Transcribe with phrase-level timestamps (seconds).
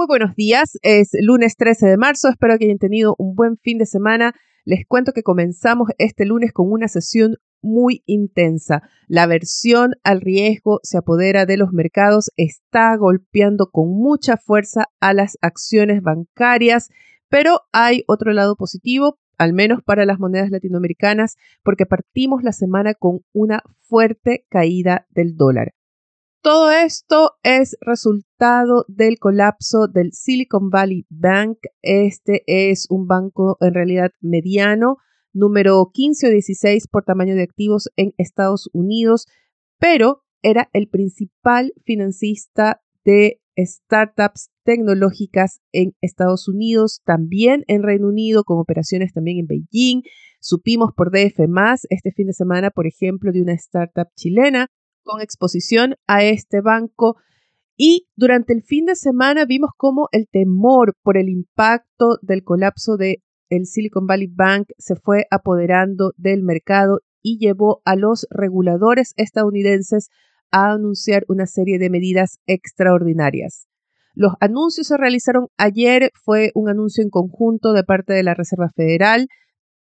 [0.00, 3.76] Muy buenos días, es lunes 13 de marzo, espero que hayan tenido un buen fin
[3.76, 4.32] de semana.
[4.64, 8.80] Les cuento que comenzamos este lunes con una sesión muy intensa.
[9.08, 15.12] La aversión al riesgo se apodera de los mercados, está golpeando con mucha fuerza a
[15.12, 16.88] las acciones bancarias,
[17.28, 22.94] pero hay otro lado positivo, al menos para las monedas latinoamericanas, porque partimos la semana
[22.94, 25.74] con una fuerte caída del dólar.
[26.42, 31.58] Todo esto es resultado del colapso del Silicon Valley Bank.
[31.82, 34.96] Este es un banco en realidad mediano,
[35.34, 39.26] número 15 o 16 por tamaño de activos en Estados Unidos,
[39.78, 48.44] pero era el principal financista de startups tecnológicas en Estados Unidos, también en Reino Unido,
[48.44, 50.04] con operaciones también en Beijing.
[50.40, 51.38] Supimos por DF
[51.90, 54.68] este fin de semana, por ejemplo, de una startup chilena
[55.10, 57.16] con exposición a este banco.
[57.76, 62.96] Y durante el fin de semana vimos cómo el temor por el impacto del colapso
[62.96, 69.12] de el Silicon Valley Bank se fue apoderando del mercado y llevó a los reguladores
[69.16, 70.08] estadounidenses
[70.52, 73.66] a anunciar una serie de medidas extraordinarias.
[74.14, 78.68] Los anuncios se realizaron ayer, fue un anuncio en conjunto de parte de la Reserva
[78.74, 79.26] Federal,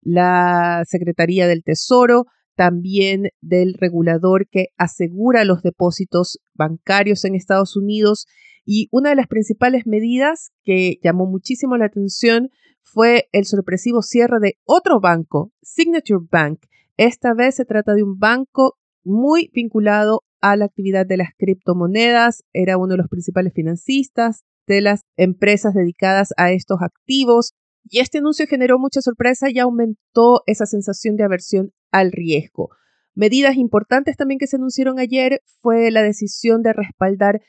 [0.02, 2.26] la Secretaría del Tesoro,
[2.60, 8.28] también del regulador que asegura los depósitos bancarios en Estados Unidos.
[8.66, 12.50] Y una de las principales medidas que llamó muchísimo la atención
[12.82, 16.60] fue el sorpresivo cierre de otro banco, Signature Bank.
[16.98, 22.44] Esta vez se trata de un banco muy vinculado a la actividad de las criptomonedas,
[22.52, 27.54] era uno de los principales financistas de las empresas dedicadas a estos activos.
[27.86, 32.70] Y este anuncio generó mucha sorpresa y aumentó esa sensación de aversión al riesgo.
[33.16, 37.42] Medidas importantes también que se anunciaron ayer fue la decisión de respaldar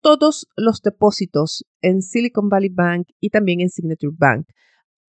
[0.00, 4.46] todos los depósitos en Silicon Valley Bank y también en Signature Bank.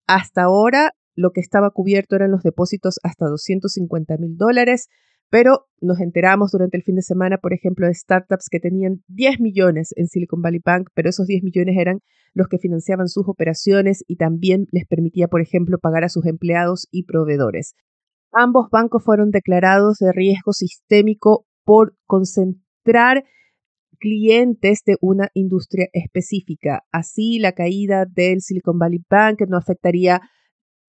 [0.08, 4.90] Hasta ahora lo que estaba cubierto eran los depósitos hasta 250 mil dólares,
[5.30, 9.40] pero nos enteramos durante el fin de semana, por ejemplo, de startups que tenían 10
[9.40, 12.00] millones en Silicon Valley Bank, pero esos 10 millones eran
[12.34, 16.88] los que financiaban sus operaciones y también les permitía, por ejemplo, pagar a sus empleados
[16.92, 17.76] y proveedores.
[18.34, 23.26] Ambos bancos fueron declarados de riesgo sistémico por concentrar
[24.00, 26.84] clientes de una industria específica.
[26.92, 30.22] Así, la caída del Silicon Valley Bank no afectaría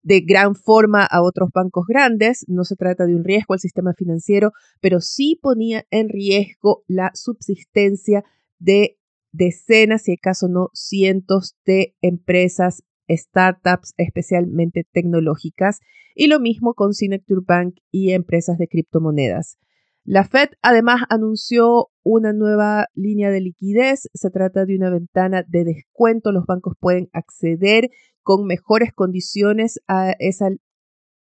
[0.02, 2.44] de gran forma a otros bancos grandes.
[2.48, 7.10] No se trata de un riesgo al sistema financiero, pero sí ponía en riesgo la
[7.14, 8.24] subsistencia
[8.58, 8.98] de
[9.32, 12.82] decenas, si acaso no cientos de empresas
[13.16, 15.80] startups, especialmente tecnológicas,
[16.14, 19.58] y lo mismo con Signature Bank y empresas de criptomonedas.
[20.04, 24.08] La Fed además anunció una nueva línea de liquidez.
[24.12, 26.32] Se trata de una ventana de descuento.
[26.32, 27.88] Los bancos pueden acceder
[28.22, 30.48] con mejores condiciones a esa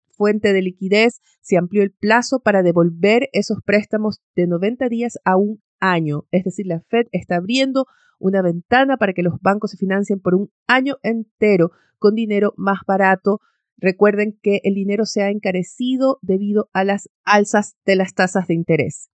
[0.10, 1.22] fuente de liquidez.
[1.42, 6.26] Se amplió el plazo para devolver esos préstamos de 90 días a un año.
[6.32, 7.86] Es decir, la Fed está abriendo
[8.24, 12.80] una ventana para que los bancos se financien por un año entero con dinero más
[12.88, 13.40] barato.
[13.78, 18.56] Recuerden que el dinero se ha encarecido debido a las alzas de las tasas de
[18.56, 19.10] interés.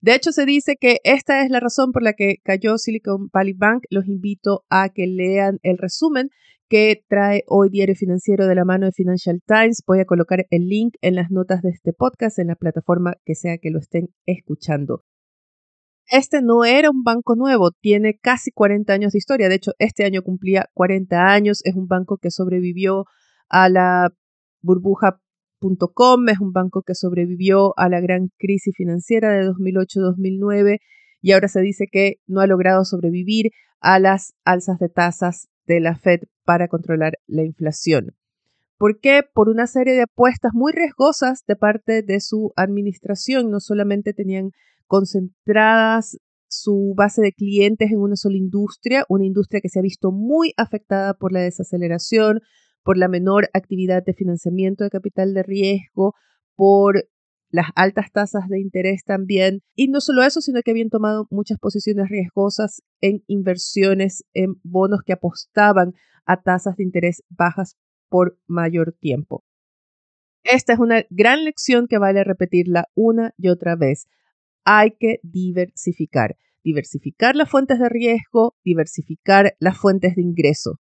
[0.00, 3.54] De hecho, se dice que esta es la razón por la que cayó Silicon Valley
[3.54, 3.84] Bank.
[3.90, 6.30] Los invito a que lean el resumen
[6.68, 9.82] que trae hoy Diario Financiero de la mano de Financial Times.
[9.86, 13.34] Voy a colocar el link en las notas de este podcast en la plataforma que
[13.34, 15.04] sea que lo estén escuchando.
[16.10, 19.48] Este no era un banco nuevo, tiene casi 40 años de historia.
[19.48, 21.60] De hecho, este año cumplía 40 años.
[21.64, 23.04] Es un banco que sobrevivió
[23.48, 24.10] a la
[24.62, 30.78] burbuja.com, es un banco que sobrevivió a la gran crisis financiera de 2008-2009
[31.20, 33.50] y ahora se dice que no ha logrado sobrevivir
[33.80, 38.14] a las alzas de tasas de la Fed para controlar la inflación.
[38.78, 39.22] ¿Por qué?
[39.34, 43.50] Por una serie de apuestas muy riesgosas de parte de su administración.
[43.50, 44.52] No solamente tenían
[44.88, 46.18] concentradas
[46.48, 50.54] su base de clientes en una sola industria, una industria que se ha visto muy
[50.56, 52.40] afectada por la desaceleración,
[52.82, 56.14] por la menor actividad de financiamiento de capital de riesgo,
[56.56, 57.08] por
[57.50, 59.60] las altas tasas de interés también.
[59.74, 65.00] Y no solo eso, sino que habían tomado muchas posiciones riesgosas en inversiones en bonos
[65.04, 65.94] que apostaban
[66.26, 67.76] a tasas de interés bajas
[68.08, 69.44] por mayor tiempo.
[70.44, 74.08] Esta es una gran lección que vale repetirla una y otra vez.
[74.70, 76.36] Hay que diversificar.
[76.62, 80.78] Diversificar las fuentes de riesgo, diversificar las fuentes de ingreso.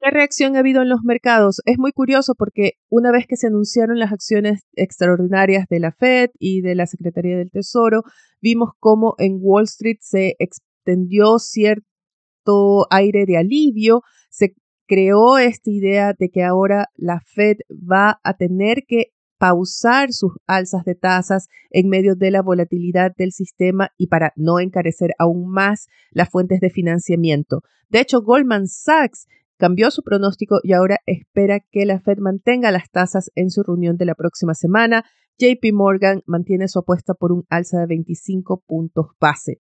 [0.00, 1.60] ¿Qué reacción ha habido en los mercados?
[1.64, 6.30] Es muy curioso porque una vez que se anunciaron las acciones extraordinarias de la Fed
[6.38, 8.04] y de la Secretaría del Tesoro,
[8.40, 14.54] vimos cómo en Wall Street se extendió cierto aire de alivio, se
[14.86, 19.06] creó esta idea de que ahora la Fed va a tener que
[19.38, 24.60] pausar sus alzas de tasas en medio de la volatilidad del sistema y para no
[24.60, 27.62] encarecer aún más las fuentes de financiamiento.
[27.88, 29.26] De hecho, Goldman Sachs
[29.58, 33.96] cambió su pronóstico y ahora espera que la Fed mantenga las tasas en su reunión
[33.96, 35.04] de la próxima semana.
[35.38, 39.60] JP Morgan mantiene su apuesta por un alza de 25 puntos base.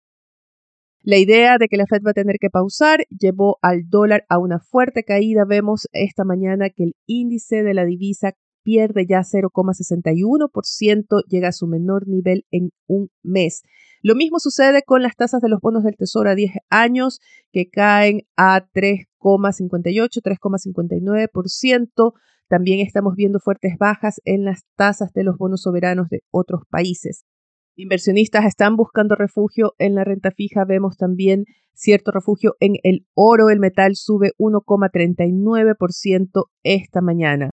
[1.02, 4.40] La idea de que la Fed va a tener que pausar llevó al dólar a
[4.40, 5.44] una fuerte caída.
[5.48, 8.34] Vemos esta mañana que el índice de la divisa
[8.66, 13.62] pierde ya 0,61%, llega a su menor nivel en un mes.
[14.02, 17.20] Lo mismo sucede con las tasas de los bonos del Tesoro a 10 años,
[17.52, 22.14] que caen a 3,58, 3,59%.
[22.48, 27.24] También estamos viendo fuertes bajas en las tasas de los bonos soberanos de otros países.
[27.76, 30.66] Inversionistas están buscando refugio en la renta fija.
[30.66, 33.50] Vemos también cierto refugio en el oro.
[33.50, 37.52] El metal sube 1,39% esta mañana.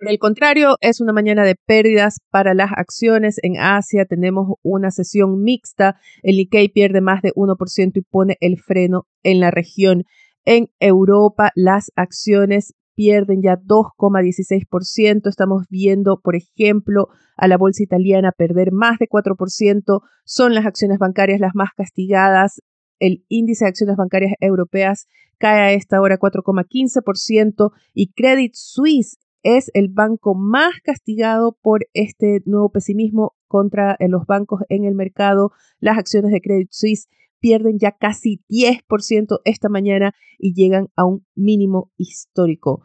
[0.00, 3.36] Por el contrario, es una mañana de pérdidas para las acciones.
[3.42, 6.00] En Asia tenemos una sesión mixta.
[6.22, 10.04] El Nikkei pierde más de 1% y pone el freno en la región.
[10.46, 15.28] En Europa, las acciones pierden ya 2,16%.
[15.28, 20.00] Estamos viendo, por ejemplo, a la bolsa italiana perder más de 4%.
[20.24, 22.62] Son las acciones bancarias las más castigadas.
[23.00, 29.70] El índice de acciones bancarias europeas cae a esta hora 4,15% y Credit Suisse es
[29.74, 35.52] el banco más castigado por este nuevo pesimismo contra eh, los bancos en el mercado.
[35.78, 37.08] Las acciones de Credit Suisse
[37.40, 42.82] pierden ya casi 10% esta mañana y llegan a un mínimo histórico.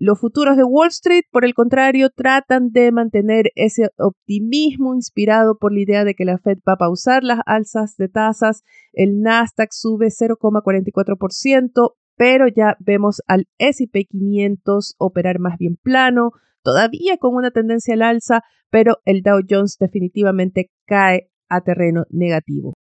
[0.00, 5.72] Los futuros de Wall Street, por el contrario, tratan de mantener ese optimismo inspirado por
[5.72, 8.62] la idea de que la Fed va a pausar las alzas de tasas.
[8.92, 16.32] El Nasdaq sube 0,44%, pero ya vemos al SP 500 operar más bien plano,
[16.62, 22.74] todavía con una tendencia al alza, pero el Dow Jones definitivamente cae a terreno negativo.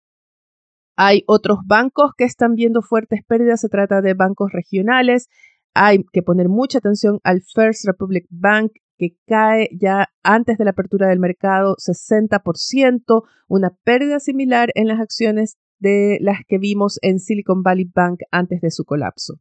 [0.97, 5.27] Hay otros bancos que están viendo fuertes pérdidas, se trata de bancos regionales.
[5.75, 10.71] Hay que poner mucha atención al First Republic Bank, que cae ya antes de la
[10.71, 17.19] apertura del mercado 60%, una pérdida similar en las acciones de las que vimos en
[17.19, 19.35] Silicon Valley Bank antes de su colapso.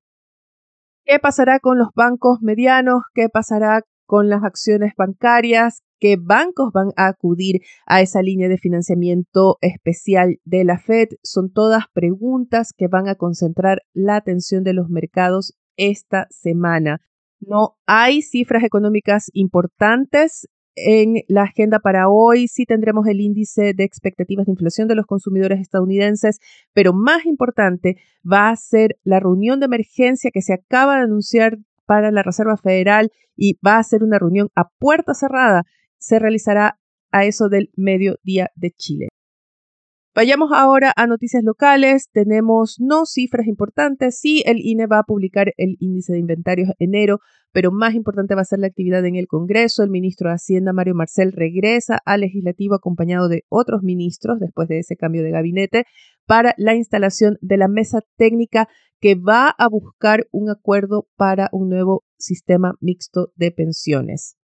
[1.04, 3.02] ¿Qué pasará con los bancos medianos?
[3.14, 5.82] ¿Qué pasará con las acciones bancarias?
[5.98, 11.08] ¿Qué bancos van a acudir a esa línea de financiamiento especial de la Fed?
[11.22, 17.00] Son todas preguntas que van a concentrar la atención de los mercados esta semana.
[17.40, 22.49] No hay cifras económicas importantes en la agenda para hoy.
[22.49, 26.38] Sí tendremos el índice de expectativas de inflación de los consumidores estadounidenses,
[26.73, 27.96] pero más importante
[28.31, 32.56] va a ser la reunión de emergencia que se acaba de anunciar para la Reserva
[32.56, 35.64] Federal y va a ser una reunión a puerta cerrada.
[35.99, 36.78] Se realizará
[37.11, 39.09] a eso del mediodía de Chile.
[40.16, 42.08] Vayamos ahora a noticias locales.
[42.11, 44.18] Tenemos no cifras importantes.
[44.18, 47.18] Sí, el INE va a publicar el índice de inventarios enero,
[47.52, 49.82] pero más importante va a ser la actividad en el Congreso.
[49.82, 54.78] El ministro de Hacienda, Mario Marcel, regresa al legislativo acompañado de otros ministros después de
[54.78, 55.85] ese cambio de gabinete
[56.25, 58.68] para la instalación de la mesa técnica
[59.02, 64.38] que va a buscar un acuerdo para un nuevo sistema mixto de pensiones.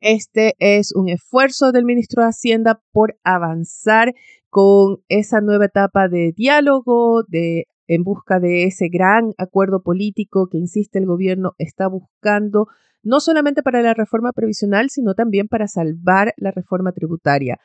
[0.00, 4.12] Este es un esfuerzo del ministro de Hacienda por avanzar
[4.56, 10.56] con esa nueva etapa de diálogo, de en busca de ese gran acuerdo político que,
[10.56, 12.66] insiste, el gobierno está buscando,
[13.02, 17.58] no solamente para la reforma previsional, sino también para salvar la reforma tributaria.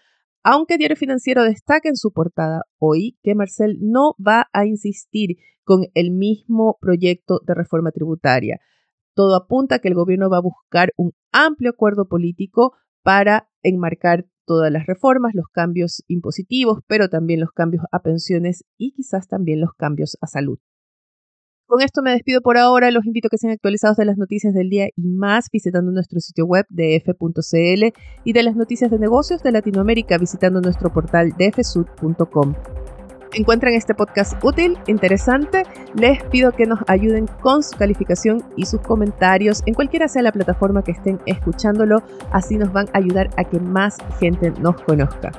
[0.44, 5.86] Aunque Diario Financiero destaca en su portada hoy que Marcel no va a insistir con
[5.94, 8.60] el mismo proyecto de reforma tributaria.
[9.16, 14.26] Todo apunta a que el gobierno va a buscar un amplio acuerdo político para enmarcar
[14.52, 19.62] todas las reformas, los cambios impositivos, pero también los cambios a pensiones y quizás también
[19.62, 20.60] los cambios a salud.
[21.68, 22.92] Con esto me despido por ahora.
[22.92, 26.20] Los invito a que sean actualizados de las noticias del día y más visitando nuestro
[26.20, 27.94] sitio web df.cl
[28.26, 32.56] y de las noticias de negocios de Latinoamérica visitando nuestro portal dfsud.com.
[33.34, 35.64] Encuentran este podcast útil, interesante.
[35.96, 40.34] Les pido que nos ayuden con su calificación y sus comentarios en cualquiera sea la
[40.34, 42.04] plataforma que estén escuchándolo.
[42.32, 45.32] Así nos van a ayudar a que más gente nos conozca.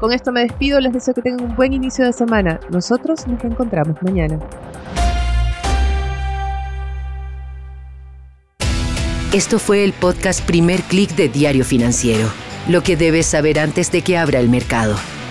[0.00, 2.58] Con esto me despido, les deseo que tengan un buen inicio de semana.
[2.70, 4.38] Nosotros nos reencontramos mañana.
[9.34, 12.26] Esto fue el podcast Primer Click de Diario Financiero.
[12.68, 14.94] Lo que debes saber antes de que abra el mercado.